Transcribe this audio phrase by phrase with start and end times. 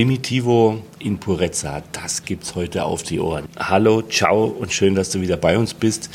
[0.00, 3.46] Primitivo in Purezza, das gibt's heute auf die Ohren.
[3.58, 6.08] Hallo, ciao und schön, dass du wieder bei uns bist.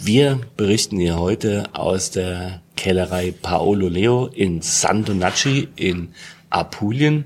[0.00, 6.08] Wir berichten hier heute aus der Kellerei Paolo Leo in San Donacci in
[6.50, 7.24] Apulien.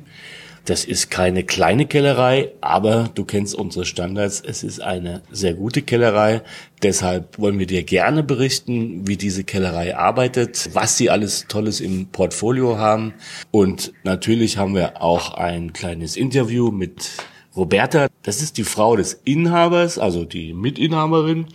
[0.66, 4.40] Das ist keine kleine Kellerei, aber du kennst unsere Standards.
[4.40, 6.40] Es ist eine sehr gute Kellerei.
[6.82, 12.06] Deshalb wollen wir dir gerne berichten, wie diese Kellerei arbeitet, was sie alles Tolles im
[12.06, 13.12] Portfolio haben.
[13.50, 17.10] Und natürlich haben wir auch ein kleines Interview mit
[17.54, 18.08] Roberta.
[18.22, 21.46] Das ist die Frau des Inhabers, also die Mitinhaberin.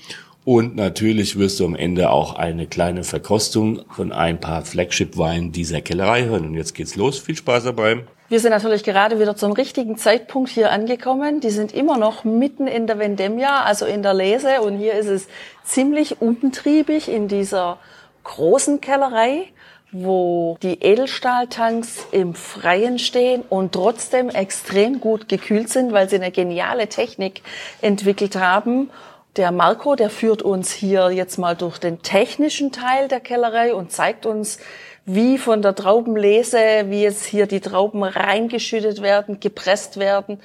[0.45, 5.81] Und natürlich wirst du am Ende auch eine kleine Verkostung von ein paar Flagship-Weinen dieser
[5.81, 6.45] Kellerei hören.
[6.45, 7.17] Und jetzt geht's los.
[7.17, 8.03] Viel Spaß dabei.
[8.29, 11.39] Wir sind natürlich gerade wieder zum richtigen Zeitpunkt hier angekommen.
[11.39, 14.61] Die sind immer noch mitten in der Vendemmia, also in der Lese.
[14.61, 15.27] Und hier ist es
[15.63, 17.79] ziemlich umtriebig in dieser
[18.23, 19.47] großen Kellerei,
[19.91, 26.29] wo die Edelstahltanks im Freien stehen und trotzdem extrem gut gekühlt sind, weil sie eine
[26.29, 27.41] geniale Technik
[27.81, 28.91] entwickelt haben
[29.39, 33.91] der Marco, der führt uns hier jetzt mal durch den technischen Teil der Kellerei und
[33.91, 34.59] zeigt uns,
[35.05, 40.39] wie von der Traubenlese, wie jetzt hier die Trauben reingeschüttet werden, gepresst werden,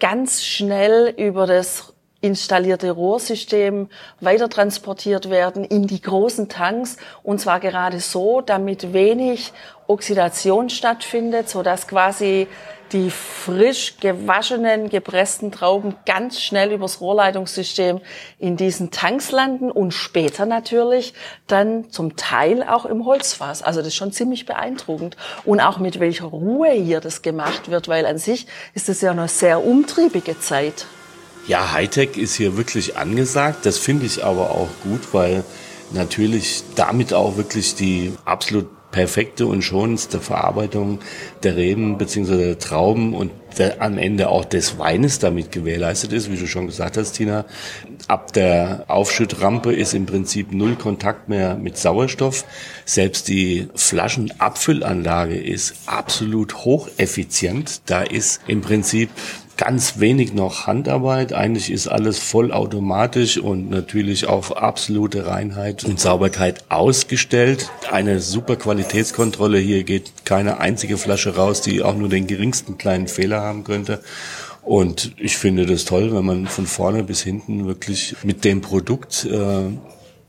[0.00, 3.88] ganz schnell über das installierte Rohrsystem
[4.20, 9.52] weiter transportiert werden in die großen Tanks und zwar gerade so, damit wenig
[9.86, 12.48] Oxidation stattfindet, so dass quasi
[12.92, 18.00] die frisch gewaschenen, gepressten Trauben ganz schnell übers Rohrleitungssystem
[18.38, 21.14] in diesen Tanks landen und später natürlich
[21.46, 23.62] dann zum Teil auch im Holzfass.
[23.62, 25.16] Also das ist schon ziemlich beeindruckend.
[25.44, 29.10] Und auch mit welcher Ruhe hier das gemacht wird, weil an sich ist es ja
[29.10, 30.86] eine sehr umtriebige Zeit.
[31.48, 33.64] Ja, Hightech ist hier wirklich angesagt.
[33.64, 35.44] Das finde ich aber auch gut, weil
[35.92, 40.98] natürlich damit auch wirklich die absolut perfekte und schonendste Verarbeitung
[41.42, 46.30] der Reben beziehungsweise der Trauben und der, am Ende auch des Weines damit gewährleistet ist,
[46.30, 47.46] wie du schon gesagt hast, Tina.
[48.08, 52.44] Ab der Aufschüttrampe ist im Prinzip null Kontakt mehr mit Sauerstoff.
[52.84, 57.80] Selbst die Flaschenabfüllanlage ist absolut hocheffizient.
[57.86, 59.08] Da ist im Prinzip
[59.58, 61.34] ganz wenig noch Handarbeit.
[61.34, 67.70] Eigentlich ist alles vollautomatisch und natürlich auf absolute Reinheit und Sauberkeit ausgestellt.
[67.90, 69.58] Eine super Qualitätskontrolle.
[69.58, 74.00] Hier geht keine einzige Flasche raus, die auch nur den geringsten kleinen Fehler haben könnte.
[74.62, 79.24] Und ich finde das toll, wenn man von vorne bis hinten wirklich mit dem Produkt
[79.24, 79.70] äh,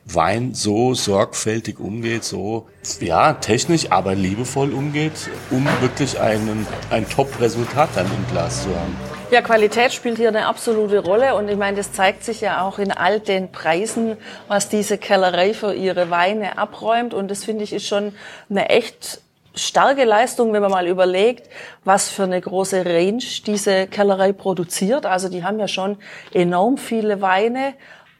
[0.05, 2.67] Wein so sorgfältig umgeht, so
[2.99, 9.18] ja technisch, aber liebevoll umgeht, um wirklich einen, ein Top-Resultat dann im Glas zu haben.
[9.31, 12.79] Ja, Qualität spielt hier eine absolute Rolle und ich meine, das zeigt sich ja auch
[12.79, 14.17] in all den Preisen,
[14.47, 18.13] was diese Kellerei für ihre Weine abräumt und das finde ich ist schon
[18.49, 19.21] eine echt
[19.53, 21.47] starke Leistung, wenn man mal überlegt,
[21.83, 25.05] was für eine große Range diese Kellerei produziert.
[25.05, 25.97] Also die haben ja schon
[26.33, 27.75] enorm viele Weine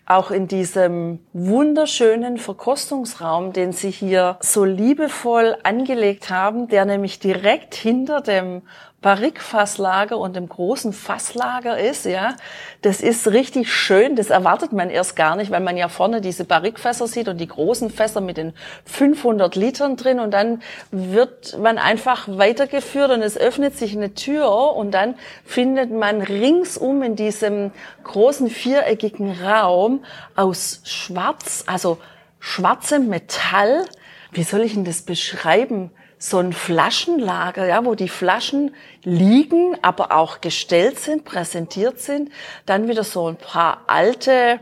[0.10, 7.76] auch in diesem wunderschönen Verkostungsraum, den Sie hier so liebevoll angelegt haben, der nämlich direkt
[7.76, 8.64] hinter dem
[9.02, 12.36] Barrikfasslager und dem großen Fasslager ist, ja.
[12.82, 14.18] Das ist richtig schön.
[14.18, 17.48] Das erwartet man erst gar nicht, weil man ja vorne diese Barrikfässer sieht und die
[17.48, 18.54] großen Fässer mit den
[18.86, 20.62] 500 Litern drin und dann
[20.92, 25.16] wird man einfach weitergeführt und es öffnet sich eine Tür und dann
[25.46, 27.72] findet man ringsum in diesem
[28.04, 30.04] großen viereckigen Raum
[30.36, 32.00] aus schwarz, also
[32.40, 33.86] schwarzem Metall,
[34.32, 35.92] wie soll ich denn das beschreiben?
[36.20, 42.30] So ein Flaschenlager, ja, wo die Flaschen liegen, aber auch gestellt sind, präsentiert sind.
[42.66, 44.60] Dann wieder so ein paar alte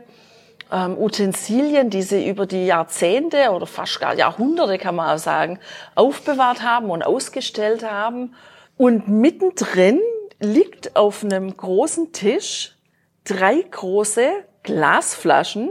[0.72, 5.60] ähm, Utensilien, die sie über die Jahrzehnte oder fast gar Jahrhunderte, kann man auch sagen,
[5.96, 8.36] aufbewahrt haben und ausgestellt haben.
[8.78, 10.00] Und mittendrin
[10.40, 12.76] liegt auf einem großen Tisch
[13.24, 14.30] drei große
[14.62, 15.70] Glasflaschen,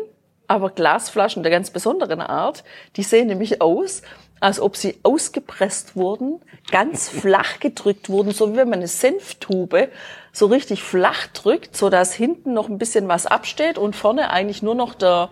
[0.48, 2.64] aber Glasflaschen der ganz besonderen Art.
[2.96, 4.02] Die sehen nämlich aus,
[4.40, 6.40] als ob sie ausgepresst wurden,
[6.70, 9.88] ganz flach gedrückt wurden, so wie wenn man eine Senftube
[10.32, 14.62] so richtig flach drückt, so dass hinten noch ein bisschen was absteht und vorne eigentlich
[14.62, 15.30] nur noch der,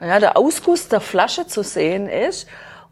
[0.00, 2.46] ja, der Ausguss der Flasche zu sehen ist.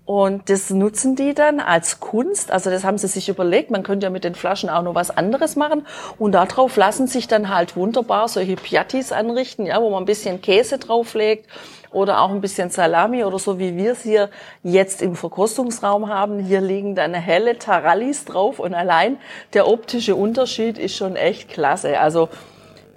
[0.04, 2.50] Und das nutzen die dann als Kunst.
[2.50, 3.70] Also das haben sie sich überlegt.
[3.70, 5.86] Man könnte ja mit den Flaschen auch noch was anderes machen.
[6.18, 10.40] Und darauf lassen sich dann halt wunderbar solche Piattis anrichten, ja, wo man ein bisschen
[10.40, 11.46] Käse drauflegt
[11.92, 14.30] oder auch ein bisschen Salami oder so, wie wir es hier
[14.62, 16.38] jetzt im Verkostungsraum haben.
[16.38, 19.18] Hier liegen dann helle Tarallis drauf und allein
[19.54, 21.98] der optische Unterschied ist schon echt klasse.
[22.00, 22.28] Also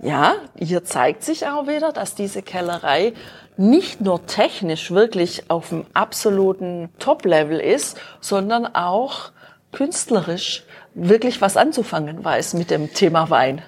[0.01, 3.13] ja, hier zeigt sich auch wieder, dass diese Kellerei
[3.57, 9.31] nicht nur technisch wirklich auf dem absoluten Top-Level ist, sondern auch
[9.71, 10.63] künstlerisch
[10.93, 13.61] wirklich was anzufangen weiß mit dem Thema Wein.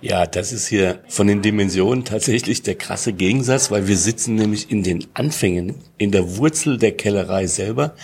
[0.00, 4.70] Ja, das ist hier von den Dimensionen tatsächlich der krasse Gegensatz, weil wir sitzen nämlich
[4.70, 7.94] in den Anfängen, in der Wurzel der Kellerei selber,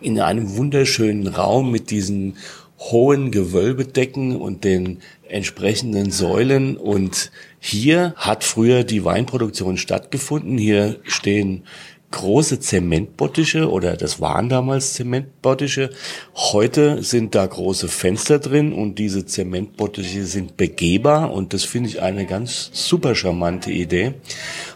[0.00, 2.36] in einem wunderschönen Raum mit diesen
[2.78, 10.56] hohen Gewölbedecken und den entsprechenden Säulen und hier hat früher die Weinproduktion stattgefunden.
[10.56, 11.64] Hier stehen
[12.10, 15.90] große Zementbottische oder das waren damals Zementbottische.
[16.34, 22.02] Heute sind da große Fenster drin und diese Zementbottische sind begehbar und das finde ich
[22.02, 24.14] eine ganz super charmante Idee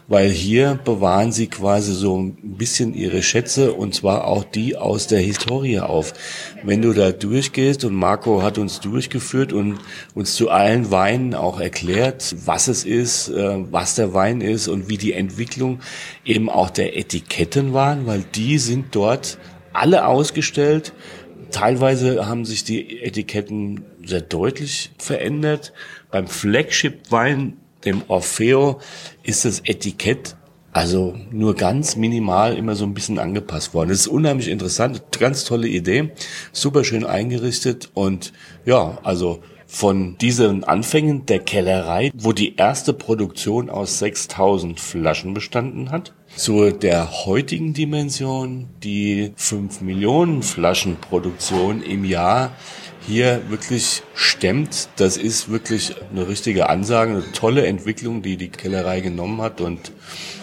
[0.07, 5.07] weil hier bewahren sie quasi so ein bisschen ihre Schätze und zwar auch die aus
[5.07, 6.13] der Historie auf.
[6.63, 9.79] Wenn du da durchgehst und Marco hat uns durchgeführt und
[10.15, 14.89] uns zu allen Weinen auch erklärt, was es ist, äh, was der Wein ist und
[14.89, 15.81] wie die Entwicklung
[16.25, 19.39] eben auch der Etiketten waren, weil die sind dort
[19.73, 20.93] alle ausgestellt.
[21.51, 25.73] Teilweise haben sich die Etiketten sehr deutlich verändert.
[26.11, 28.81] Beim Flagship-Wein dem Orfeo
[29.23, 30.37] ist das Etikett
[30.75, 33.91] also nur ganz minimal immer so ein bisschen angepasst worden.
[33.91, 36.11] Das ist unheimlich interessant, ganz tolle Idee,
[36.53, 38.33] super schön eingerichtet und
[38.67, 45.91] ja, also von diesen Anfängen der Kellerei, wo die erste Produktion aus 6000 Flaschen bestanden
[45.91, 52.53] hat, zu der heutigen Dimension, die 5 Millionen Flaschen Produktion im Jahr
[53.07, 59.01] hier wirklich stemmt, das ist wirklich eine richtige Ansage, eine tolle Entwicklung, die die Kellerei
[59.01, 59.61] genommen hat.
[59.61, 59.93] Und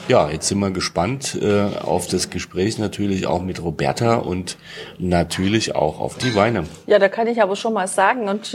[0.08, 4.58] ja, jetzt sind wir gespannt äh, auf das Gespräch natürlich auch mit Roberta und
[5.00, 6.66] natürlich auch auf die Weine.
[6.86, 8.52] Ja, da kann ich aber schon mal sagen und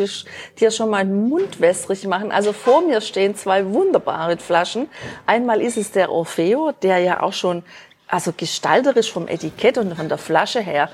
[0.61, 2.31] dir schon mal einen Mund wässrig machen.
[2.31, 4.89] Also vor mir stehen zwei wunderbare Flaschen.
[5.27, 7.63] Einmal ist es der Orfeo, der ja auch schon
[8.09, 10.91] also gestalterisch vom Etikett und von der Flasche her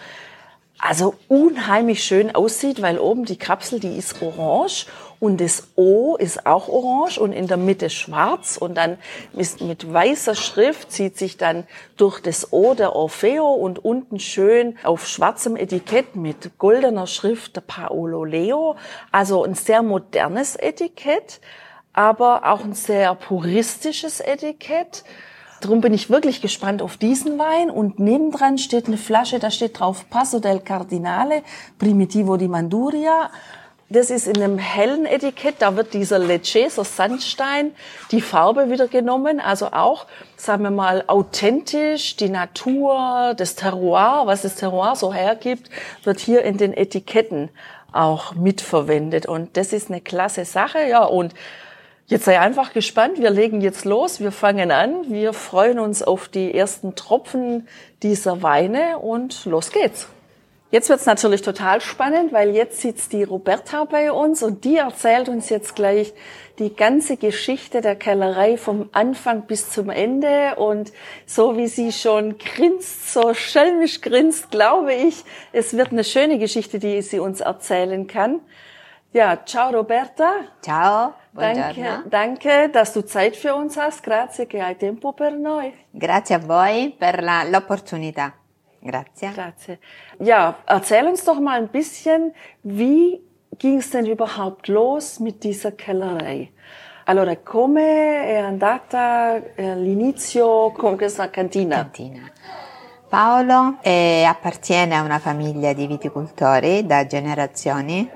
[0.78, 4.86] also unheimlich schön aussieht, weil oben die Kapsel, die ist orange
[5.22, 8.98] und das O ist auch orange und in der Mitte schwarz und dann
[9.34, 11.64] ist mit weißer Schrift zieht sich dann
[11.96, 17.60] durch das O der Orfeo und unten schön auf schwarzem Etikett mit goldener Schrift der
[17.60, 18.74] Paolo Leo.
[19.12, 21.40] Also ein sehr modernes Etikett,
[21.92, 25.04] aber auch ein sehr puristisches Etikett.
[25.62, 27.70] Darum bin ich wirklich gespannt auf diesen Wein.
[27.70, 31.42] Und nebendran steht eine Flasche, da steht drauf Passo del Cardinale,
[31.78, 33.30] Primitivo di Manduria.
[33.88, 37.72] Das ist in einem hellen Etikett, da wird dieser Lecheser Sandstein,
[38.10, 40.06] die Farbe wieder genommen, also auch,
[40.36, 45.68] sagen wir mal, authentisch, die Natur, das Terroir, was das Terroir so hergibt,
[46.04, 47.50] wird hier in den Etiketten
[47.92, 49.26] auch mitverwendet.
[49.26, 51.34] Und das ist eine klasse Sache, ja, und
[52.06, 53.18] Jetzt sei einfach gespannt.
[53.18, 54.20] Wir legen jetzt los.
[54.20, 55.10] Wir fangen an.
[55.10, 57.68] Wir freuen uns auf die ersten Tropfen
[58.02, 60.08] dieser Weine und los geht's.
[60.72, 65.28] Jetzt wird's natürlich total spannend, weil jetzt sitzt die Roberta bei uns und die erzählt
[65.28, 66.14] uns jetzt gleich
[66.58, 70.90] die ganze Geschichte der Kellerei vom Anfang bis zum Ende und
[71.26, 76.78] so wie sie schon grinst, so schelmisch grinst, glaube ich, es wird eine schöne Geschichte,
[76.78, 78.40] die sie uns erzählen kann.
[79.12, 80.36] Ja, ciao Roberta.
[80.62, 81.12] Ciao.
[81.34, 84.02] Danke, danke, dass du Zeit für uns hast.
[84.02, 85.72] Grazie che hai tempo per noi.
[85.90, 88.34] Grazie a voi per la, l'opportunità.
[88.80, 89.30] Grazie.
[89.32, 89.78] Grazie.
[90.18, 93.22] Ja, erzähl uns doch mal ein bisschen, wie
[93.58, 96.52] ging es denn überhaupt los mit dieser Kellerei?
[97.06, 101.76] Allora, come è andata eh, l'inizio con questa cantina?
[101.76, 102.30] Cantina.
[103.08, 108.08] Paolo eh, appartiene a una famiglia di viticoltori da generazioni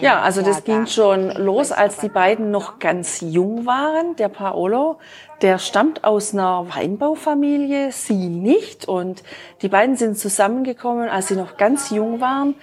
[0.00, 4.16] ja, also das ging schon los, als die beiden noch ganz jung waren.
[4.16, 4.96] Der Paolo,
[5.42, 8.88] der stammt aus einer Weinbaufamilie, sie nicht.
[8.88, 9.22] Und
[9.60, 12.54] die beiden sind zusammengekommen, als sie noch ganz jung waren.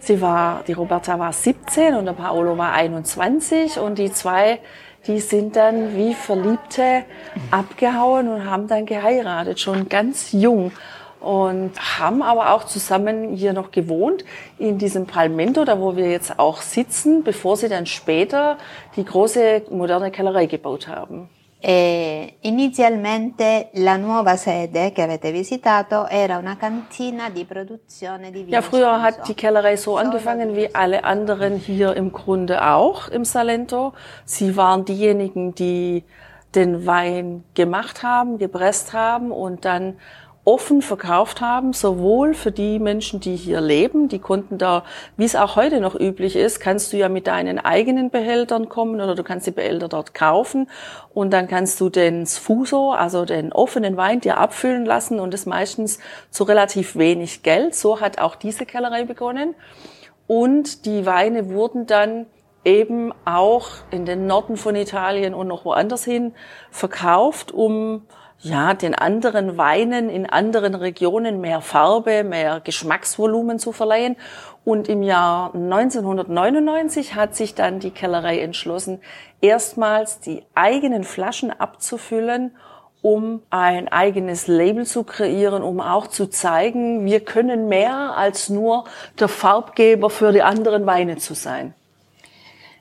[0.00, 4.58] Sie war, die Roberta war 17 und der Paolo war 21 und die zwei,
[5.06, 7.04] die sind dann wie Verliebte
[7.52, 10.72] abgehauen und haben dann geheiratet, schon ganz jung
[11.24, 14.24] und haben aber auch zusammen hier noch gewohnt
[14.58, 18.58] in diesem Palmento, da wo wir jetzt auch sitzen, bevor sie dann später
[18.96, 21.30] die große moderne Kellerei gebaut haben.
[21.66, 28.54] E inizialmente la nuova sede che avete visitato era una cantina di produzione di vino.
[28.54, 33.24] Ja, früher hat die Kellerei so angefangen wie alle anderen hier im Grunde auch im
[33.24, 33.94] Salento.
[34.26, 36.04] Sie waren diejenigen, die
[36.54, 39.96] den Wein gemacht haben, gepresst haben und dann
[40.44, 44.84] offen verkauft haben, sowohl für die Menschen, die hier leben, die konnten da,
[45.16, 48.96] wie es auch heute noch üblich ist, kannst du ja mit deinen eigenen Behältern kommen
[49.00, 50.68] oder du kannst die Behälter dort kaufen
[51.14, 55.46] und dann kannst du den Sfuso, also den offenen Wein, dir abfüllen lassen und das
[55.46, 55.98] meistens
[56.30, 57.74] zu relativ wenig Geld.
[57.74, 59.54] So hat auch diese Kellerei begonnen.
[60.26, 62.26] Und die Weine wurden dann
[62.64, 66.34] eben auch in den Norden von Italien und noch woanders hin
[66.70, 68.02] verkauft, um
[68.44, 74.16] ja, den anderen Weinen in anderen Regionen mehr Farbe, mehr Geschmacksvolumen zu verleihen.
[74.64, 79.00] Und im Jahr 1999 hat sich dann die Kellerei entschlossen,
[79.40, 82.54] erstmals die eigenen Flaschen abzufüllen,
[83.00, 88.84] um ein eigenes Label zu kreieren, um auch zu zeigen, wir können mehr als nur
[89.18, 91.74] der Farbgeber für die anderen Weine zu sein.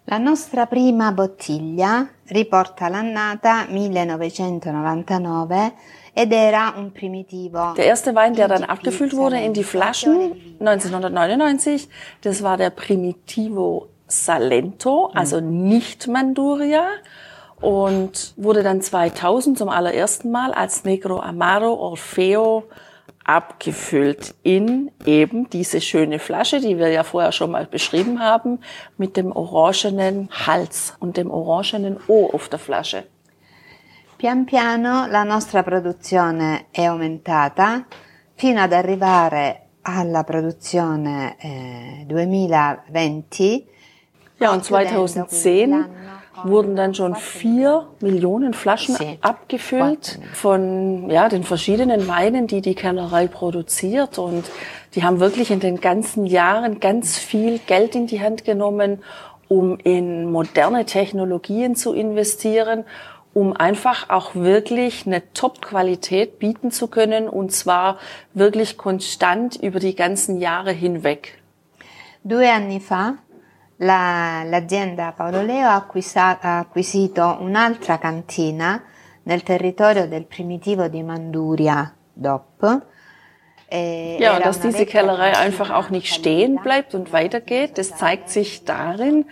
[0.06, 5.74] La nostra prima bottiglia riporta l'annata 1999
[6.12, 7.72] ed era un primitivo.
[7.78, 11.88] Der erste Wein, der dann abgefüllt wurde in die Flaschen 1999,
[12.22, 16.86] das war der Primitivo Salento, also nicht Manduria
[17.62, 22.66] und wurde dann 2000 zum allerersten Mal als Negro Amaro Orfeo
[23.24, 28.60] abgefüllt in eben diese schöne Flasche, die wir ja vorher schon mal beschrieben haben,
[28.98, 33.06] mit dem orangenen Hals und dem orangenen O auf der Flasche.
[34.18, 37.86] Pian piano la nostra produzione è aumentata
[38.36, 43.68] fino ad arrivare alla produzione eh, 2020.
[44.40, 45.86] Ja, und 2010
[46.44, 53.28] wurden dann schon vier Millionen Flaschen abgefüllt von ja, den verschiedenen Weinen, die die Kellerei
[53.28, 54.18] produziert.
[54.18, 54.46] Und
[54.96, 59.02] die haben wirklich in den ganzen Jahren ganz viel Geld in die Hand genommen,
[59.48, 62.86] um in moderne Technologien zu investieren,
[63.34, 67.98] um einfach auch wirklich eine Top-Qualität bieten zu können und zwar
[68.34, 71.40] wirklich konstant über die ganzen Jahre hinweg.
[72.24, 73.16] Due anni fa
[73.84, 78.82] la, l'azienda Paolo Leo ha, acquisa, ha acquisito un'altra cantina
[79.24, 82.82] nel territorio del primitivo di Manduria, DOP.
[83.70, 88.66] Ja, und dass diese Kellerei einfach auch nicht stehen bleibt und weitergeht, das zeigt sich
[88.66, 89.26] darin,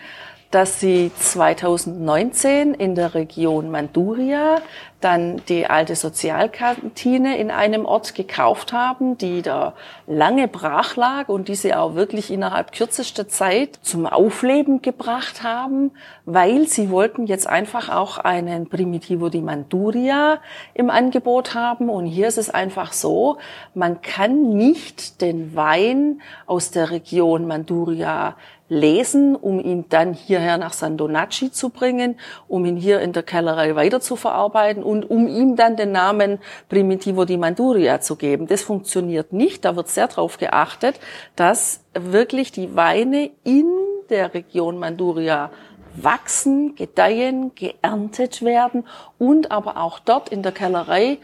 [0.50, 4.62] dass sie 2019 in der Region Manduria
[5.02, 9.74] dann die alte Sozialkantine in einem Ort gekauft haben, die da
[10.08, 15.92] lange brach lag und diese auch wirklich innerhalb kürzester Zeit zum Aufleben gebracht haben,
[16.26, 20.40] weil sie wollten jetzt einfach auch einen Primitivo di Manduria
[20.74, 21.90] im Angebot haben.
[21.90, 23.38] Und hier ist es einfach so,
[23.74, 28.36] man kann nicht den Wein aus der Region Manduria
[28.72, 32.18] lesen, um ihn dann hierher nach San Donacci zu bringen,
[32.48, 36.40] um ihn hier in der Kellerei weiter zu verarbeiten und um ihm dann den Namen
[36.70, 38.48] Primitivo di Manduria zu geben.
[38.48, 39.64] Das funktioniert nicht.
[39.64, 41.00] Da wird sehr darauf geachtet,
[41.36, 43.66] dass wirklich die Weine in
[44.10, 45.50] der Region Manduria
[45.96, 48.86] wachsen, gedeihen, geerntet werden
[49.18, 51.18] und aber auch dort in der Kellerei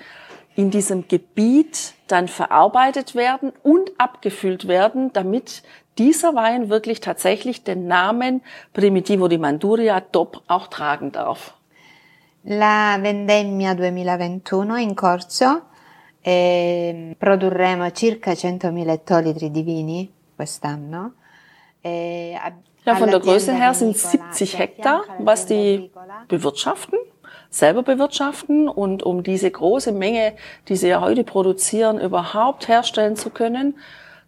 [0.55, 5.61] in diesem Gebiet dann verarbeitet werden und abgefüllt werden, damit
[5.97, 8.41] dieser Wein wirklich tatsächlich den Namen
[8.73, 11.56] Primitivo di Manduria DOP auch tragen darf.
[12.49, 15.63] La vendemmia 2021 in corso
[16.21, 21.15] e produrremo circa 100.000 ettolitri di vini quest'anno.
[21.81, 22.37] E
[22.85, 25.91] ja, von der Größe her sind 70 Hektar, was die
[26.29, 26.97] bewirtschaften,
[27.49, 30.33] selber bewirtschaften und um diese große Menge,
[30.69, 33.77] die sie ja heute produzieren, überhaupt herstellen zu können,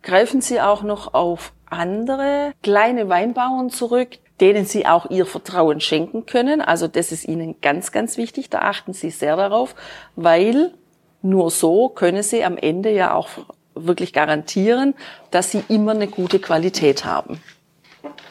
[0.01, 6.25] greifen sie auch noch auf andere kleine Weinbauern zurück, denen sie auch ihr Vertrauen schenken
[6.25, 6.61] können.
[6.61, 8.49] Also das ist ihnen ganz, ganz wichtig.
[8.49, 9.75] Da achten sie sehr darauf,
[10.15, 10.73] weil
[11.21, 13.29] nur so können sie am Ende ja auch
[13.75, 14.95] wirklich garantieren,
[15.31, 17.41] dass sie immer eine gute Qualität haben.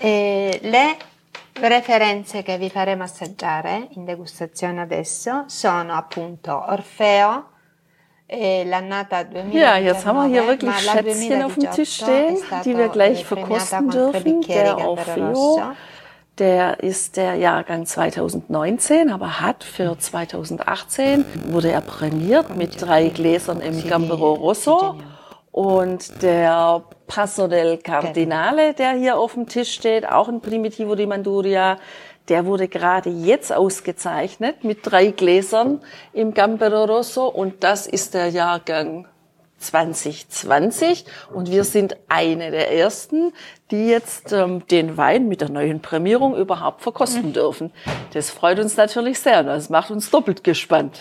[0.00, 0.96] E le
[1.60, 7.44] referenze che vi faremo assaggiare in degustazione adesso sono appunto Orfeo,
[8.30, 13.88] ja, jetzt haben wir hier wirklich Schätzchen auf dem Tisch stehen, die wir gleich verkosten
[13.88, 14.42] dürfen.
[14.42, 15.62] Der Orfeo,
[16.38, 23.60] der ist der Jahrgang 2019, aber hat für 2018 wurde er prämiert mit drei Gläsern
[23.60, 24.96] im Gambero Rosso.
[25.50, 31.06] Und der Passo del Cardinale, der hier auf dem Tisch steht, auch ein Primitivo di
[31.06, 31.78] Manduria,
[32.28, 35.80] Der wurde gerade jetzt ausgezeichnet mit drei Gläsern
[36.12, 37.26] im Gambero Rosso.
[37.26, 39.06] Und das ist der Jahrgang
[39.58, 43.32] 2020 und wir sind eine der ersten,
[43.70, 47.72] die jetzt ähm, den Wein mit der neuen Prämierung überhaupt verkosten dürfen.
[48.12, 49.42] Das freut uns natürlich sehr.
[49.42, 51.00] Das macht uns doppelt gespannt.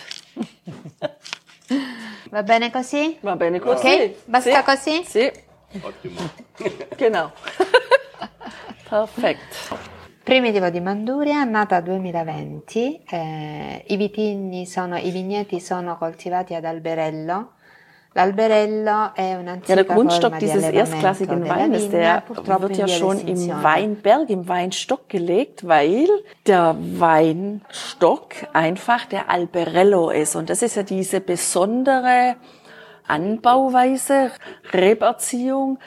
[2.30, 3.18] Va bene così?
[3.22, 3.86] Va bene così.
[3.86, 5.04] Ok, basta così?
[5.04, 5.30] Sì.
[6.96, 7.30] Genau.
[8.88, 9.76] Perfekt.
[10.24, 13.02] Primitivo di Manduria, nata 2020.
[13.08, 17.52] Eh, I vitigni sono, i vigneti sono coltivati ad alberello.
[18.14, 23.48] Ja, der Grundstock dieses erstklassigen Weines, der wird ja schon im.
[23.62, 26.08] Weinberg, im Weinstock gelegt, weil
[26.46, 30.36] der Weinstock einfach der Alberello ist.
[30.36, 32.36] Und das ist ja diese besondere
[33.06, 34.30] Anbauweise,
[34.72, 35.78] Reberziehung.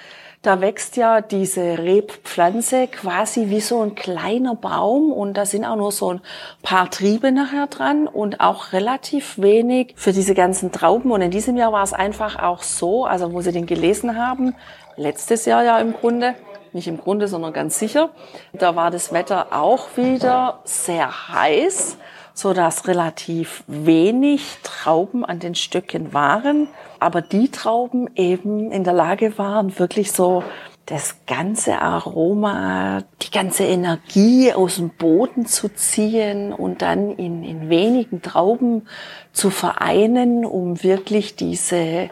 [0.44, 5.76] Da wächst ja diese Rebpflanze quasi wie so ein kleiner Baum und da sind auch
[5.76, 6.22] nur so ein
[6.64, 11.12] paar Triebe nachher dran und auch relativ wenig für diese ganzen Trauben.
[11.12, 14.56] Und in diesem Jahr war es einfach auch so, also wo Sie den gelesen haben,
[14.96, 16.34] letztes Jahr ja im Grunde,
[16.74, 18.10] nicht im Grunde, sondern ganz sicher,
[18.52, 21.98] da war das Wetter auch wieder sehr heiß,
[22.34, 26.68] so dass relativ wenig Trauben an den Stöcken waren,
[27.00, 30.44] aber die Trauben eben in der Lage waren, wirklich so
[30.86, 37.70] das ganze Aroma, die ganze Energie aus dem Boden zu ziehen und dann in, in
[37.70, 38.88] wenigen Trauben
[39.32, 42.10] zu vereinen, um wirklich diese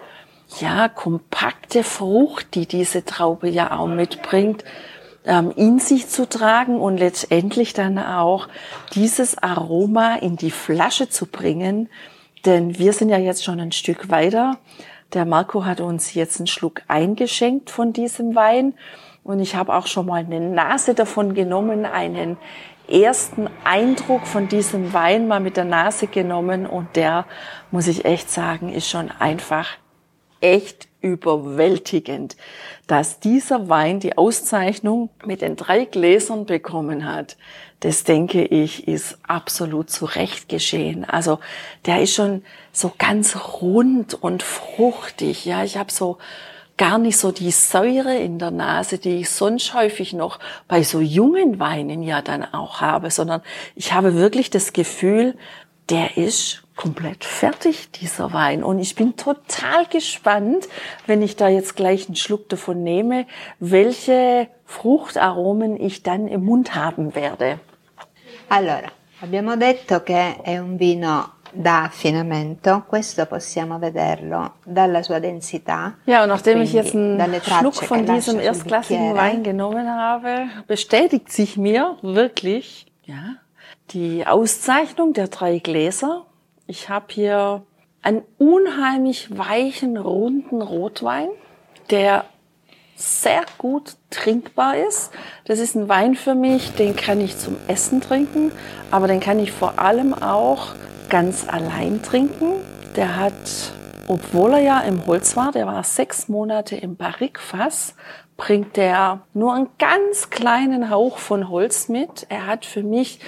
[0.59, 4.63] ja, kompakte Frucht, die diese Traube ja auch mitbringt,
[5.23, 8.47] in sich zu tragen und letztendlich dann auch
[8.93, 11.89] dieses Aroma in die Flasche zu bringen.
[12.45, 14.57] Denn wir sind ja jetzt schon ein Stück weiter.
[15.13, 18.73] Der Marco hat uns jetzt einen Schluck eingeschenkt von diesem Wein
[19.23, 22.37] und ich habe auch schon mal eine Nase davon genommen, einen
[22.87, 27.25] ersten Eindruck von diesem Wein mal mit der Nase genommen und der,
[27.71, 29.67] muss ich echt sagen, ist schon einfach
[30.41, 32.35] echt überwältigend,
[32.87, 37.37] dass dieser Wein die Auszeichnung mit den drei Gläsern bekommen hat.
[37.79, 41.05] Das denke ich ist absolut zu Recht geschehen.
[41.05, 41.39] Also
[41.85, 45.45] der ist schon so ganz rund und fruchtig.
[45.45, 46.17] Ja, ich habe so
[46.79, 51.01] gar nicht so die Säure in der Nase, die ich sonst häufig noch bei so
[51.01, 53.41] jungen Weinen ja dann auch habe, sondern
[53.75, 55.35] ich habe wirklich das Gefühl,
[55.89, 58.63] der ist komplett fertig, dieser Wein.
[58.63, 60.67] Und ich bin total gespannt,
[61.07, 63.25] wenn ich da jetzt gleich einen Schluck davon nehme,
[63.59, 67.59] welche Fruchtaromen ich dann im Mund haben werde.
[68.47, 75.95] Allora, abbiamo detto che è un vino da affinamento, questo possiamo vederlo dalla sua densità.
[76.05, 79.15] Ja, und nachdem ich jetzt einen Schluck von diesem erstklassigen.
[79.15, 83.37] Wein genommen habe, bestätigt sich mir wirklich, ja,
[83.91, 86.25] die Auszeichnung der drei Gläser.
[86.67, 87.63] Ich habe hier
[88.01, 91.29] einen unheimlich weichen, runden Rotwein,
[91.89, 92.25] der
[92.95, 95.11] sehr gut trinkbar ist.
[95.45, 98.51] Das ist ein Wein für mich, den kann ich zum Essen trinken,
[98.91, 100.75] aber den kann ich vor allem auch
[101.09, 102.53] ganz allein trinken.
[102.95, 103.73] Der hat,
[104.07, 107.95] obwohl er ja im Holz war, der war sechs Monate im Barrikfass,
[108.35, 112.25] bringt der nur einen ganz kleinen Hauch von Holz mit.
[112.29, 113.19] Er hat für mich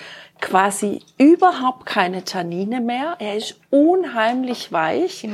[0.41, 3.15] quasi überhaupt keine Tannine mehr.
[3.19, 5.27] Er ist unheimlich weich.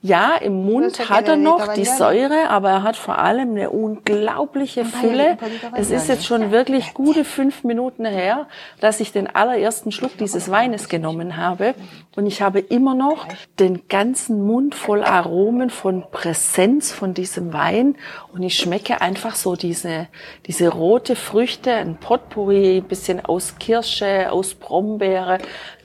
[0.00, 1.84] Ja, im Mund hat er noch die?
[1.84, 5.36] Säure, aber er hat vor allem eine unglaubliche Fülle.
[5.74, 8.46] Es ist jetzt schon wirklich gute fünf Minuten her,
[8.80, 11.74] dass ich den allerersten Schluck dieses Weines genommen habe.
[12.16, 13.26] Und ich habe immer noch
[13.58, 17.96] den ganzen Mund voll Aromen von Präsenz von diesem Wein.
[18.32, 20.08] Und ich schmecke einfach so diese,
[20.46, 25.38] diese rote Früchte, ein Potpourri, ein bisschen aus Kirsche, aus Brombeere,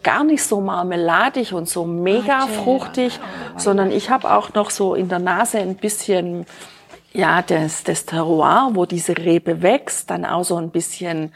[0.04, 3.20] gar nicht so marmeladig und so mega fruchtig,
[3.58, 6.46] sondern ich habe auch noch so in der Nase ein bisschen
[7.12, 11.34] ja, das, das Terroir, wo diese Rebe wächst, dann auch so ein bisschen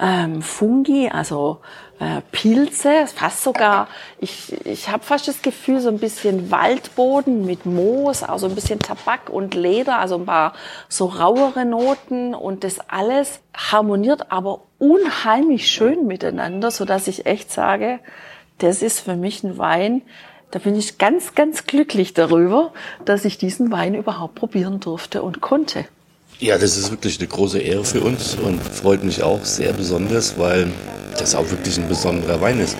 [0.00, 1.60] ähm, Fungi, also
[2.00, 7.66] äh, Pilze, fast sogar, ich, ich habe fast das Gefühl, so ein bisschen Waldboden mit
[7.66, 10.54] Moos, auch so ein bisschen Tabak und Leder, also ein paar
[10.88, 17.52] so rauere Noten und das alles harmoniert aber unheimlich schön miteinander, so dass ich echt
[17.52, 18.00] sage,
[18.58, 20.02] das ist für mich ein Wein,
[20.50, 22.72] da bin ich ganz, ganz glücklich darüber,
[23.04, 25.86] dass ich diesen Wein überhaupt probieren durfte und konnte.
[26.38, 30.38] Ja, das ist wirklich eine große Ehre für uns und freut mich auch sehr besonders,
[30.38, 30.70] weil
[31.18, 32.76] das auch wirklich ein besonderer Wein ist.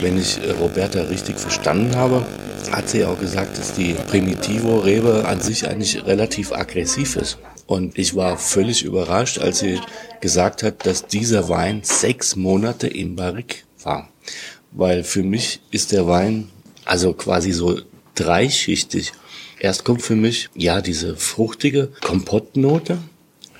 [0.00, 2.24] Wenn ich äh, Roberta richtig verstanden habe,
[2.70, 7.38] hat sie auch gesagt, dass die Primitivo-Rebe an sich eigentlich relativ aggressiv ist.
[7.66, 9.80] Und ich war völlig überrascht, als sie
[10.20, 14.08] gesagt hat, dass dieser Wein sechs Monate im Barrik war.
[14.70, 16.48] Weil für mich ist der Wein
[16.84, 17.80] also quasi so
[18.14, 19.12] dreischichtig.
[19.62, 22.98] Erst kommt für mich, ja, diese fruchtige Kompottnote.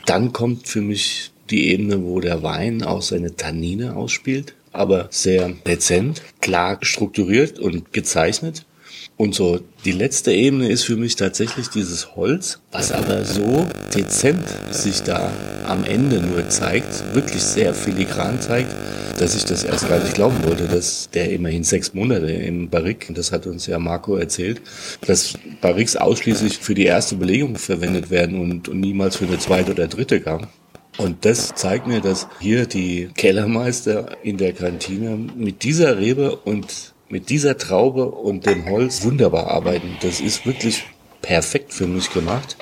[0.04, 5.48] Dann kommt für mich die Ebene, wo der Wein auch seine Tannine ausspielt, aber sehr
[5.64, 8.66] dezent, klar strukturiert und gezeichnet.
[9.22, 14.42] Und so die letzte Ebene ist für mich tatsächlich dieses Holz, was aber so dezent
[14.72, 15.30] sich da
[15.64, 18.74] am Ende nur zeigt, wirklich sehr filigran zeigt,
[19.20, 23.12] dass ich das erst gar nicht glauben wollte, dass der immerhin sechs Monate im Barrik,
[23.14, 24.60] das hat uns ja Marco erzählt,
[25.06, 29.70] dass Barriks ausschließlich für die erste Belegung verwendet werden und, und niemals für eine zweite
[29.70, 30.48] oder dritte kam.
[30.98, 36.91] Und das zeigt mir, dass hier die Kellermeister in der Kantine mit dieser Rebe und
[37.12, 39.98] mit dieser Traube und dem Holz wunderbar arbeiten.
[40.00, 40.86] Das ist wirklich
[41.20, 42.56] perfekt für mich gemacht.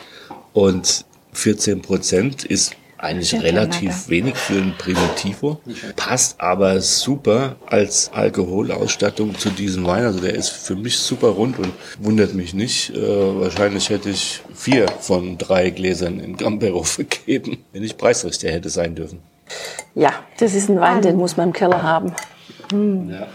[0.53, 5.61] Und 14 Prozent ist eigentlich relativ wenig für ein Primitivo,
[5.95, 10.03] passt aber super als Alkoholausstattung zu diesem Wein.
[10.03, 12.91] Also der ist für mich super rund und wundert mich nicht.
[12.91, 18.69] Äh, wahrscheinlich hätte ich vier von drei Gläsern in Gambero vergeben, wenn ich Preisrichter hätte
[18.69, 19.21] sein dürfen.
[19.95, 22.13] Ja, das ist ein Wein, den muss man im Keller haben.
[22.73, 23.11] Mm.
[23.11, 23.29] Ja.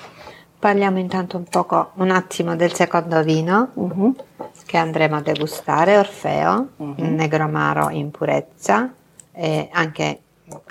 [0.65, 4.15] Parliamo intanto un poco, un attimo del secondo vino uh-huh.
[4.65, 6.95] che andremo a degustare, Orfeo, uh-huh.
[6.97, 8.91] Negromaro in purezza,
[9.31, 10.21] E anche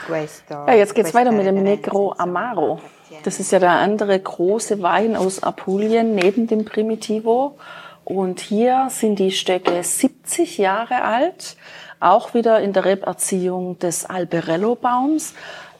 [0.04, 2.80] questo, ja, jetzt geht's weiter mit dem Negro Amaro.
[3.22, 7.57] Das ist ja der andere große Wein aus Apulien neben dem Primitivo.
[8.02, 11.57] Und hier sind die Stöcke 70 Jahre alt,
[12.00, 15.35] auch wieder in der Reberziehung des Alberello-Baums.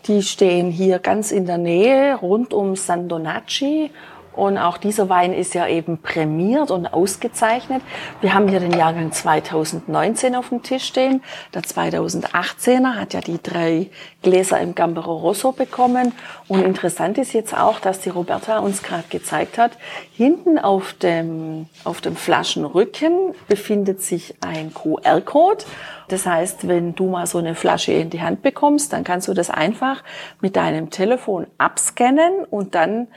[0.07, 3.91] Die stehen hier ganz in der Nähe rund um San Donacci
[4.37, 7.83] und auch dieser Wein ist ja eben prämiert und ausgezeichnet.
[8.21, 11.23] Wir haben hier den Jahrgang 2019 auf dem Tisch stehen.
[11.55, 13.91] Der 2018er hat ja die drei
[14.23, 16.13] Gläser im Gambero Rosso bekommen.
[16.49, 19.73] Und interessant ist jetzt auch, dass die Roberta uns gerade gezeigt hat,
[20.13, 25.65] hinten auf dem, auf dem Flaschenrücken befindet sich ein QR-Code.
[26.09, 29.35] Das heißt, wenn du mal so eine Flasche in die Hand bekommst, dann kannst du
[29.35, 30.03] das einfach
[30.41, 33.09] mit deinem Telefon abscannen und dann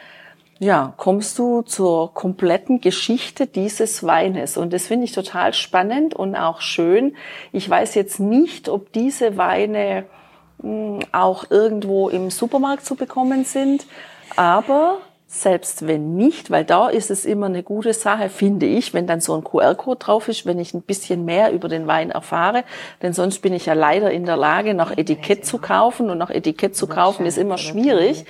[0.59, 4.57] ja, kommst du zur kompletten Geschichte dieses Weines.
[4.57, 7.15] Und das finde ich total spannend und auch schön.
[7.51, 10.05] Ich weiß jetzt nicht, ob diese Weine
[10.61, 13.85] hm, auch irgendwo im Supermarkt zu bekommen sind,
[14.35, 14.97] aber
[15.29, 19.19] selbst wenn nicht, weil da ist es immer eine gute Sache, finde ich, wenn dann
[19.19, 22.63] so ein QR-Code drauf ist, wenn ich ein bisschen mehr über den Wein erfahre,
[23.01, 26.09] denn sonst bin ich ja leider in der Lage, nach Etikett zu kaufen.
[26.09, 28.25] Und nach Etikett zu kaufen ist immer schwierig.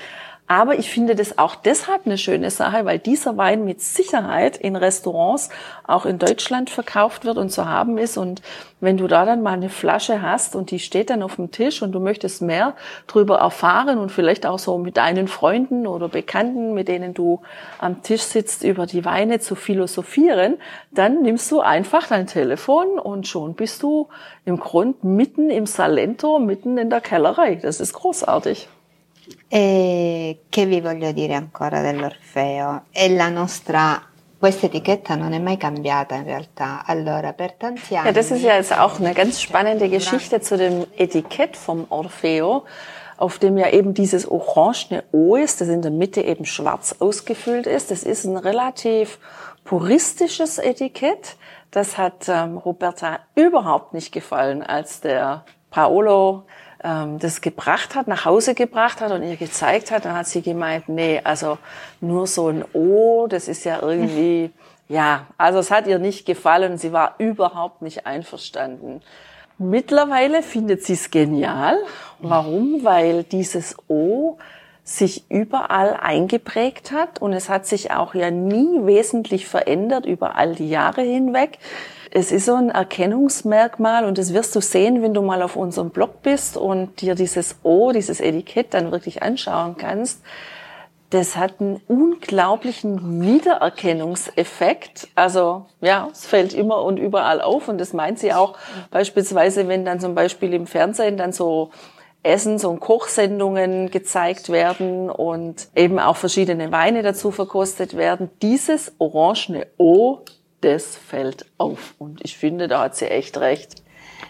[0.49, 4.77] Aber ich finde das auch deshalb eine schöne Sache, weil dieser Wein mit Sicherheit in
[4.77, 5.49] Restaurants
[5.85, 8.17] auch in Deutschland verkauft wird und zu haben ist.
[8.17, 8.41] Und
[8.79, 11.81] wenn du da dann mal eine Flasche hast und die steht dann auf dem Tisch
[11.81, 12.75] und du möchtest mehr
[13.07, 17.41] drüber erfahren und vielleicht auch so mit deinen Freunden oder Bekannten, mit denen du
[17.79, 20.59] am Tisch sitzt, über die Weine zu philosophieren,
[20.91, 24.07] dann nimmst du einfach dein Telefon und schon bist du
[24.45, 27.55] im Grund mitten im Salento, mitten in der Kellerei.
[27.55, 28.69] Das ist großartig.
[29.47, 32.83] E che vi voglio dire ancora dell'Orfeo?
[32.91, 34.01] È la nostra
[34.39, 36.83] questa etichetta non è mai cambiata in realtà.
[36.85, 38.07] Allora, per tanti anni.
[38.07, 42.65] Ja, das ist ja jetzt auch eine ganz spannende Geschichte zu dem Etikett vom Orfeo,
[43.17, 47.65] auf dem ja eben dieses orangene O ist, das in der Mitte eben schwarz ausgefüllt
[47.65, 47.89] ist.
[47.89, 49.17] Das ist ein relativ
[49.63, 51.35] puristisches Etikett.
[51.71, 56.43] Das hat ähm, Roberta überhaupt nicht gefallen, als der Paolo
[56.87, 60.41] ähm, das gebracht hat, nach Hause gebracht hat und ihr gezeigt hat, dann hat sie
[60.41, 61.57] gemeint, nee, also
[61.99, 64.51] nur so ein O, das ist ja irgendwie,
[64.87, 69.01] ja, also es hat ihr nicht gefallen, sie war überhaupt nicht einverstanden.
[69.57, 71.77] Mittlerweile findet sie es genial.
[72.19, 72.83] Warum?
[72.83, 74.37] Weil dieses O
[74.83, 80.55] sich überall eingeprägt hat und es hat sich auch ja nie wesentlich verändert über all
[80.55, 81.57] die Jahre hinweg.
[82.11, 85.89] Es ist so ein Erkennungsmerkmal und das wirst du sehen, wenn du mal auf unserem
[85.89, 90.21] Blog bist und dir dieses O, dieses Etikett dann wirklich anschauen kannst.
[91.09, 95.07] Das hat einen unglaublichen Wiedererkennungseffekt.
[95.15, 98.57] Also ja, es fällt immer und überall auf und das meint sie auch
[98.91, 101.71] beispielsweise, wenn dann zum Beispiel im Fernsehen dann so
[102.23, 108.29] Essens- und Kochsendungen gezeigt werden und eben auch verschiedene Weine dazu verkostet werden.
[108.41, 110.19] Dieses orangene O
[110.61, 111.95] das fällt auf.
[111.97, 113.83] Und ich finde, da hat sie echt recht.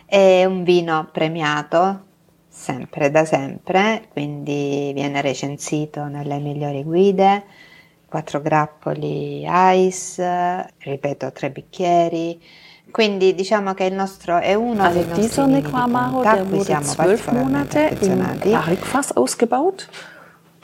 [0.07, 2.01] È un vino premiato
[2.49, 7.43] sempre da sempre, quindi viene recensito nelle migliori guide,
[8.09, 12.39] quattro grappoli ice, ripeto, tre bicchieri,
[12.91, 16.61] Quindi diciamo che il nostro è uno Also dei nostri vini di punta, der cui
[16.61, 18.49] siamo zwölf particolarmente Monate im affezionati.
[18.49, 19.89] Barrikfass ausgebaut.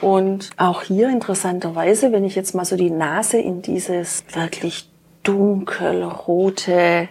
[0.00, 4.90] Und auch hier interessanterweise, wenn ich jetzt mal so die Nase in dieses wirklich
[5.24, 7.08] dunkelrote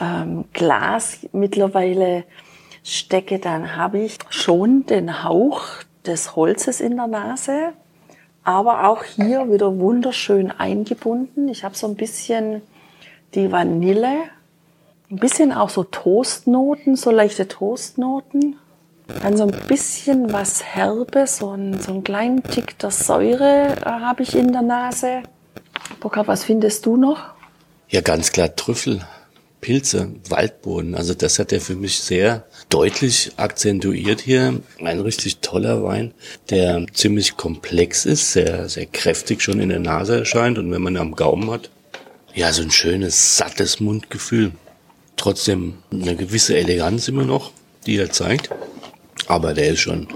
[0.00, 2.24] ähm, Glas mittlerweile
[2.82, 5.62] stecke, dann habe ich schon den Hauch
[6.04, 7.72] des Holzes in der Nase,
[8.42, 11.48] aber auch hier wieder wunderschön eingebunden.
[11.48, 12.62] Ich habe so ein bisschen
[13.34, 14.24] die Vanille,
[15.10, 18.56] ein bisschen auch so Toastnoten, so leichte Toastnoten.
[19.22, 23.84] Dann so ein bisschen was Herbes, so einen, so einen kleinen Tick der Säure äh,
[23.84, 25.22] habe ich in der Nase.
[26.00, 27.34] Burkhard, was findest du noch?
[27.92, 29.02] Ja, ganz klar Trüffel,
[29.60, 30.94] Pilze, Waldboden.
[30.94, 34.62] Also das hat er für mich sehr deutlich akzentuiert hier.
[34.82, 36.14] Ein richtig toller Wein,
[36.48, 40.96] der ziemlich komplex ist, sehr, sehr kräftig schon in der Nase erscheint und wenn man
[40.96, 41.68] am Gaumen hat,
[42.32, 44.52] ja, so ein schönes, sattes Mundgefühl.
[45.16, 47.52] Trotzdem eine gewisse Eleganz immer noch,
[47.84, 48.48] die er zeigt.
[49.26, 50.08] Aber der ist schon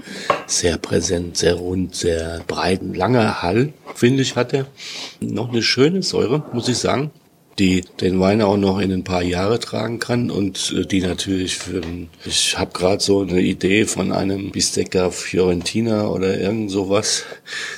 [0.47, 4.65] sehr präsent, sehr rund, sehr breit, ein langer Hall, finde ich, hat er.
[5.19, 7.11] Noch eine schöne Säure, muss ich sagen,
[7.59, 11.57] die den Wein auch noch in ein paar Jahre tragen kann und äh, die natürlich
[11.57, 17.23] für ein, ich habe gerade so eine Idee von einem Bistecca Fiorentina oder irgend sowas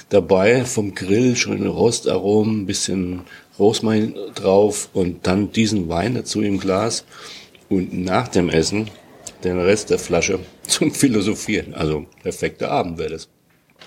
[0.10, 3.22] dabei vom Grill, schöne Rostaromen, bisschen
[3.58, 7.06] Rosmarin drauf und dann diesen Wein dazu im Glas
[7.70, 8.90] und nach dem Essen
[9.44, 11.74] den Rest der Flasche zum Philosophieren.
[11.74, 13.30] Also perfekter Abend wäre das.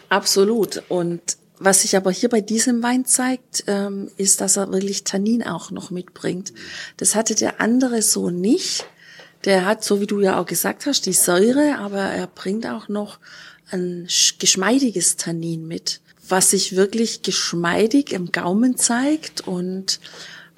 [0.09, 0.83] Absolut.
[0.89, 5.43] Und was sich aber hier bei diesem Wein zeigt, ähm, ist, dass er wirklich Tannin
[5.43, 6.53] auch noch mitbringt.
[6.97, 8.85] Das hatte der andere so nicht.
[9.45, 12.89] Der hat, so wie du ja auch gesagt hast, die Säure, aber er bringt auch
[12.89, 13.19] noch
[13.71, 19.99] ein sch- geschmeidiges Tannin mit, was sich wirklich geschmeidig im Gaumen zeigt und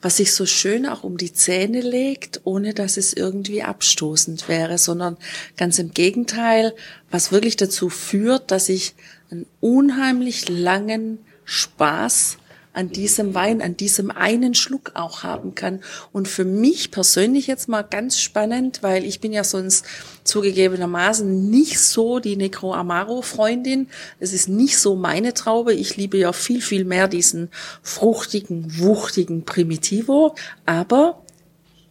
[0.03, 4.77] was sich so schön auch um die Zähne legt, ohne dass es irgendwie abstoßend wäre,
[4.77, 5.17] sondern
[5.57, 6.75] ganz im Gegenteil,
[7.11, 8.95] was wirklich dazu führt, dass ich
[9.35, 12.39] einen unheimlich langen Spaß
[12.73, 15.81] an diesem Wein, an diesem einen Schluck auch haben kann.
[16.13, 19.87] Und für mich persönlich jetzt mal ganz spannend, weil ich bin ja sonst
[20.25, 23.89] zugegebenermaßen nicht so die Necro Amaro Freundin.
[24.19, 25.73] Es ist nicht so meine Traube.
[25.73, 27.49] Ich liebe ja viel, viel mehr diesen
[27.83, 30.35] fruchtigen, wuchtigen Primitivo.
[30.67, 31.24] Aber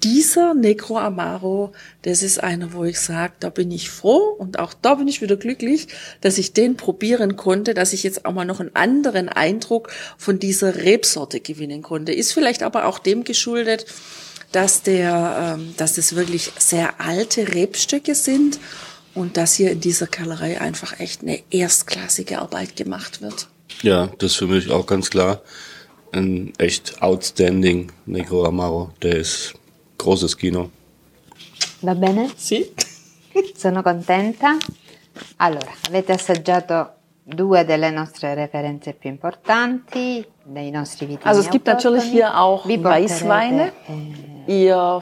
[0.04, 4.74] dieser Negro Amaro, das ist einer, wo ich sage, da bin ich froh und auch
[4.74, 5.88] da bin ich wieder glücklich,
[6.20, 10.40] dass ich den probieren konnte, dass ich jetzt auch mal noch einen anderen Eindruck von
[10.40, 12.12] dieser Rebsorte gewinnen konnte.
[12.12, 13.86] Ist vielleicht aber auch dem geschuldet,
[14.52, 18.60] dass der, ähm, dass es wirklich sehr alte Rebstöcke sind
[19.16, 23.48] und dass hier in dieser Kellerei einfach echt eine erstklassige Arbeit gemacht wird.
[23.82, 25.42] Ja, das ist für mich auch ganz klar
[26.12, 28.92] ein echt outstanding Negro Amaro.
[29.02, 29.56] Der ist
[30.04, 30.70] großes Kino.
[31.82, 32.30] Va bene?
[32.36, 32.74] Sie?
[33.56, 34.58] Sono contenta.
[35.38, 36.92] Allora, avete assaggiato
[37.24, 42.66] due delle nostre referenze più importanti, dei nostri vini Also es gibt natürlich hier auch
[42.66, 43.72] Weißweine.
[44.48, 45.02] Ihr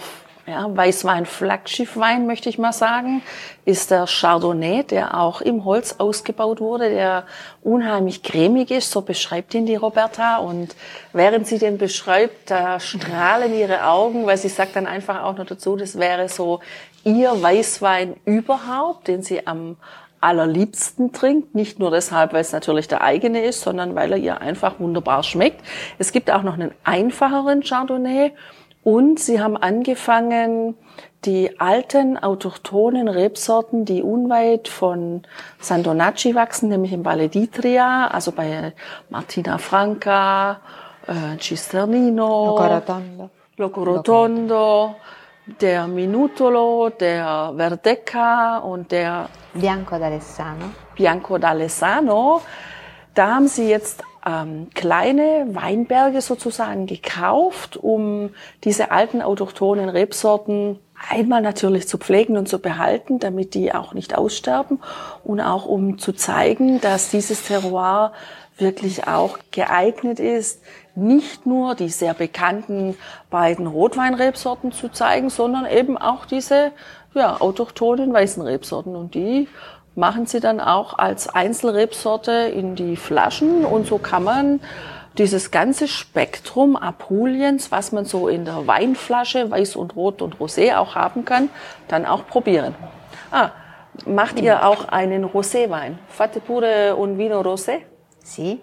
[0.51, 3.23] ja, Weißwein-Flaggschiffwein, möchte ich mal sagen,
[3.63, 7.23] ist der Chardonnay, der auch im Holz ausgebaut wurde, der
[7.63, 8.91] unheimlich cremig ist.
[8.91, 10.37] So beschreibt ihn die Roberta.
[10.37, 10.75] Und
[11.13, 15.45] während sie den beschreibt, da strahlen ihre Augen, weil sie sagt dann einfach auch noch
[15.45, 16.59] dazu, das wäre so
[17.05, 19.77] ihr Weißwein überhaupt, den sie am
[20.19, 21.55] allerliebsten trinkt.
[21.55, 25.23] Nicht nur deshalb, weil es natürlich der eigene ist, sondern weil er ihr einfach wunderbar
[25.23, 25.65] schmeckt.
[25.97, 28.33] Es gibt auch noch einen einfacheren Chardonnay.
[28.83, 30.75] Und sie haben angefangen,
[31.25, 35.21] die alten autochthonen Rebsorten, die unweit von
[35.59, 38.73] San Donacci wachsen, nämlich im Valle d'Itria, also bei
[39.09, 40.61] Martina Franca,
[41.07, 43.29] äh, Cisternino, Locorotondo.
[43.57, 44.95] Locorotondo,
[45.59, 50.71] der Minutolo, der Verdecca und der Bianco d'Alessano.
[50.95, 52.41] Bianco d'Alessano.
[53.13, 58.31] Da haben sie jetzt ähm, kleine Weinberge sozusagen gekauft, um
[58.63, 60.79] diese alten autochthonen Rebsorten
[61.09, 64.79] einmal natürlich zu pflegen und zu behalten, damit die auch nicht aussterben
[65.23, 68.13] und auch um zu zeigen, dass dieses Terroir
[68.57, 70.61] wirklich auch geeignet ist,
[70.93, 72.95] nicht nur die sehr bekannten
[73.29, 76.71] beiden Rotweinrebsorten zu zeigen, sondern eben auch diese
[77.13, 78.95] ja, autochthonen weißen Rebsorten.
[78.95, 79.47] Und die
[79.95, 84.59] machen sie dann auch als Einzelrebsorte in die Flaschen und so kann man
[85.17, 90.77] dieses ganze Spektrum Apuliens, was man so in der Weinflasche, weiß und rot und rosé
[90.77, 91.49] auch haben kann,
[91.89, 92.73] dann auch probieren.
[93.31, 93.49] Ah,
[94.05, 95.97] macht ihr auch einen Roséwein?
[96.07, 97.81] Fate pure un vino rosé?
[98.23, 98.61] Sì.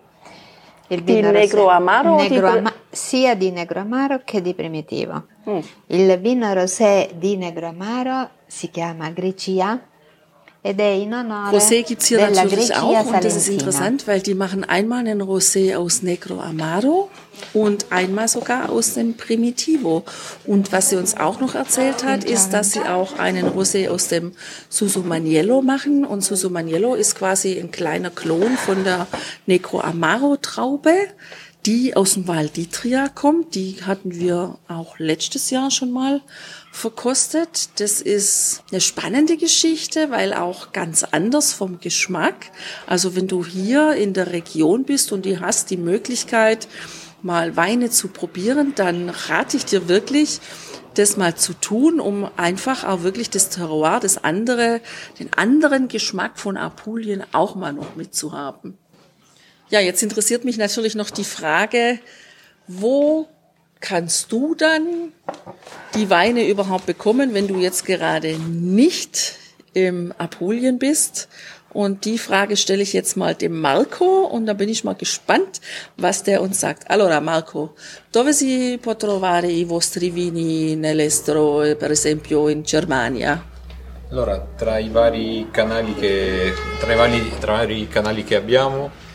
[0.89, 4.41] Il Di vino Negro rosé- Amaro di Negro pre- ama- sia di negro amaro che
[4.41, 5.25] di primitivo.
[5.47, 5.59] Mm.
[5.89, 9.79] Il vino rosé di Negro Amaro si chiama Gricia
[11.51, 15.23] Rosé gibt's hier della natürlich auch und das ist interessant, weil die machen einmal einen
[15.23, 17.09] Rosé aus Negro Amaro
[17.55, 20.05] und einmal sogar aus dem Primitivo.
[20.45, 24.09] Und was sie uns auch noch erzählt hat, ist, dass sie auch einen Rosé aus
[24.09, 24.33] dem
[24.69, 26.05] Susumaniello machen.
[26.05, 29.07] Und Susumaniello ist quasi ein kleiner Klon von der
[29.47, 30.95] Negro Amaro Traube
[31.67, 33.55] die aus dem Val d'Itria kommt.
[33.55, 36.21] Die hatten wir auch letztes Jahr schon mal
[36.73, 37.81] verkostet.
[37.81, 42.51] Das ist eine spannende Geschichte, weil auch ganz anders vom Geschmack.
[42.87, 46.69] Also wenn du hier in der Region bist und du hast die Möglichkeit,
[47.23, 50.41] mal Weine zu probieren, dann rate ich dir wirklich,
[50.95, 54.81] das mal zu tun, um einfach auch wirklich das Terroir, das andere,
[55.19, 58.79] den anderen Geschmack von Apulien auch mal noch mitzuhaben.
[59.71, 61.99] Ja, jetzt interessiert mich natürlich noch die Frage,
[62.67, 63.29] wo
[63.81, 65.13] kannst du dann
[65.95, 69.35] die Weine überhaupt bekommen, wenn du jetzt gerade nicht
[69.75, 71.29] im Apulien bist?
[71.71, 75.61] Und die Frage stelle ich jetzt mal dem Marco und da bin ich mal gespannt,
[75.99, 76.91] was der uns sagt.
[76.91, 77.75] Allora Marco,
[78.11, 83.45] dove si può trovare i vostri vini nell'estero, per esempio in Germania?
[84.11, 89.07] Allora, tra i vari canali che, tra i vari, tra i vari canali che abbiamo.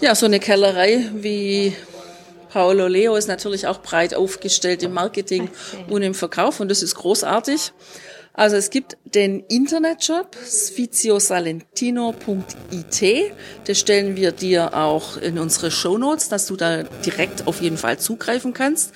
[0.00, 1.74] Ja, so eine Kellerei wie
[2.50, 5.48] Paolo Leo ist natürlich auch breit aufgestellt im Marketing
[5.88, 7.72] und im Verkauf und das ist großartig.
[8.34, 13.32] Also es gibt den Internetshop sfiziosalentino.it.
[13.66, 17.98] Das stellen wir dir auch in unsere Shownotes, dass du da direkt auf jeden Fall
[17.98, 18.94] zugreifen kannst.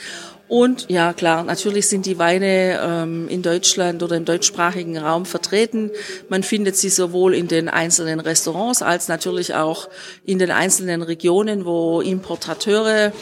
[0.49, 5.91] Und ja, klar, natürlich sind die Weine ähm, in Deutschland oder im deutschsprachigen Raum vertreten.
[6.29, 9.89] Man findet sie sowohl in den einzelnen Restaurants als natürlich auch
[10.25, 13.13] in den einzelnen Regionen, wo Importateure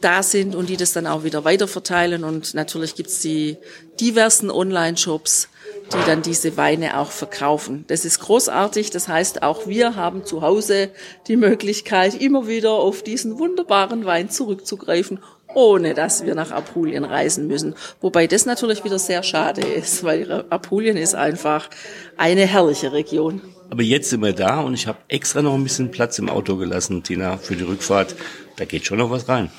[0.00, 2.24] da sind und die das dann auch wieder weiterverteilen.
[2.24, 3.56] Und natürlich gibt's die
[4.00, 5.48] diversen Online-Shops,
[5.92, 7.84] die dann diese Weine auch verkaufen.
[7.88, 8.90] Das ist großartig.
[8.90, 10.90] Das heißt, auch wir haben zu Hause
[11.28, 15.20] die Möglichkeit, immer wieder auf diesen wunderbaren Wein zurückzugreifen,
[15.56, 17.74] ohne dass wir nach Apulien reisen müssen.
[18.02, 21.70] Wobei das natürlich wieder sehr schade ist, weil Apulien ist einfach
[22.18, 23.40] eine herrliche Region.
[23.70, 26.56] Aber jetzt sind wir da und ich habe extra noch ein bisschen Platz im Auto
[26.56, 28.14] gelassen, Tina, für die Rückfahrt.
[28.56, 29.50] Da geht schon noch was rein.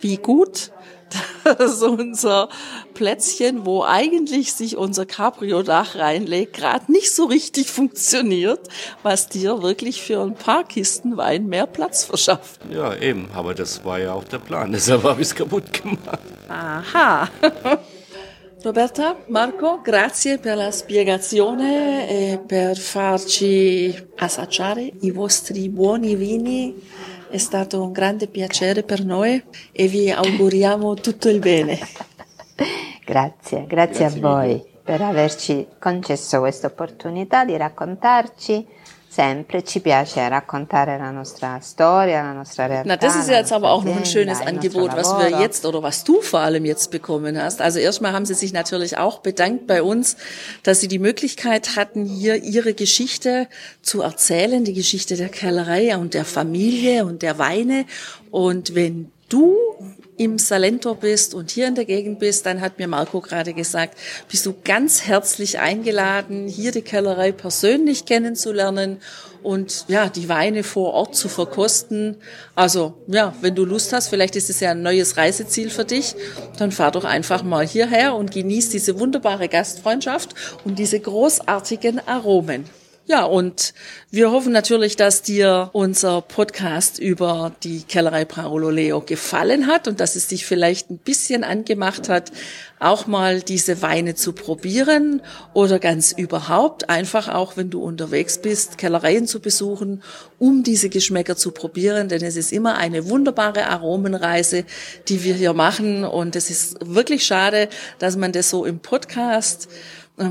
[0.00, 0.70] Wie gut,
[1.44, 2.48] dass unser
[2.94, 8.60] Plätzchen, wo eigentlich sich unser Cabrio-Dach reinlegt, gerade nicht so richtig funktioniert,
[9.02, 12.60] was dir wirklich für ein paar Kisten Wein mehr Platz verschafft.
[12.70, 13.28] Ja, eben.
[13.34, 14.72] Aber das war ja auch der Plan.
[14.72, 16.20] Deshalb habe ich es kaputt gemacht.
[16.48, 17.28] Aha.
[18.64, 26.74] Roberta, Marco, grazie per la spiegazione e per farci assaggiare i vostri buoni vini.
[27.28, 31.78] È stato un grande piacere per noi e vi auguriamo tutto il bene.
[33.04, 38.66] Grazie, grazie, a voi per averci concesso questa opportunità di raccontarci.
[39.14, 42.88] Sempre ci piace raccontare la nostra storia, la nostra realtà.
[42.88, 45.84] Na, das ist ja jetzt aber auch noch ein schönes Angebot, was wir jetzt oder
[45.84, 47.60] was du vor allem jetzt bekommen hast.
[47.60, 50.16] Also erstmal haben sie sich natürlich auch bedankt bei uns,
[50.64, 53.46] dass sie die Möglichkeit hatten, hier ihre Geschichte
[53.82, 57.86] zu erzählen, die Geschichte der Kellerei und der Familie und der Weine.
[58.32, 59.56] Und wenn du
[60.16, 63.98] im Salento bist und hier in der Gegend bist, dann hat mir Marco gerade gesagt,
[64.30, 69.00] bist du ganz herzlich eingeladen, hier die Kellerei persönlich kennenzulernen
[69.42, 72.16] und ja, die Weine vor Ort zu verkosten.
[72.54, 76.14] Also ja, wenn du Lust hast, vielleicht ist es ja ein neues Reiseziel für dich,
[76.58, 82.64] dann fahr doch einfach mal hierher und genieß diese wunderbare Gastfreundschaft und diese großartigen Aromen.
[83.06, 83.74] Ja, und
[84.10, 90.00] wir hoffen natürlich, dass dir unser Podcast über die Kellerei Paolo Leo gefallen hat und
[90.00, 92.32] dass es dich vielleicht ein bisschen angemacht hat,
[92.80, 95.20] auch mal diese Weine zu probieren
[95.52, 100.02] oder ganz überhaupt einfach auch, wenn du unterwegs bist, Kellereien zu besuchen,
[100.38, 104.64] um diese Geschmäcker zu probieren, denn es ist immer eine wunderbare Aromenreise,
[105.08, 106.04] die wir hier machen.
[106.04, 109.68] Und es ist wirklich schade, dass man das so im Podcast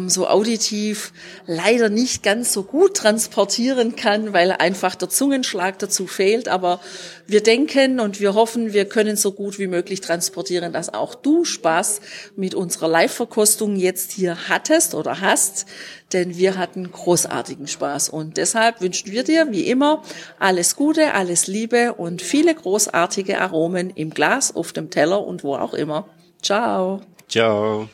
[0.08, 1.12] so auditiv
[1.46, 6.48] leider nicht ganz so gut transportieren kann, weil einfach der Zungenschlag dazu fehlt.
[6.48, 6.80] Aber
[7.28, 11.44] wir denken und wir hoffen, wir können so gut wie möglich transportieren, dass auch du
[11.44, 12.00] Spaß
[12.38, 15.66] mit unserer Live-Verkostung jetzt hier hattest oder hast.
[16.14, 18.08] Denn wir hatten großartigen Spaß.
[18.08, 20.02] Und deshalb wünschen wir dir, wie immer,
[20.40, 25.56] alles Gute, alles Liebe und viele großartige Aromen im Glas, auf dem Teller und wo
[25.56, 26.08] auch immer.
[26.42, 27.02] Ciao.
[27.34, 27.90] Ciao.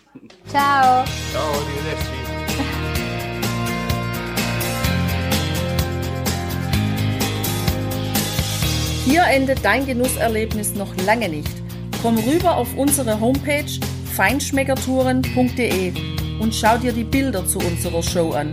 [0.50, 1.06] Ciao!
[1.32, 2.12] Ciao, arrivederci.
[9.06, 11.48] Hier endet dein Genusserlebnis noch lange nicht.
[12.02, 13.80] Komm rüber auf unsere Homepage
[14.14, 15.94] feinschmeckertouren.de
[16.42, 18.52] und schau dir die Bilder zu unserer Show an.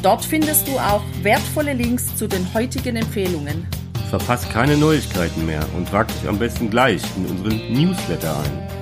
[0.00, 3.68] Dort findest du auch wertvolle Links zu den heutigen Empfehlungen.
[4.08, 8.81] Verpasst keine Neuigkeiten mehr und trag dich am besten gleich in unseren Newsletter ein.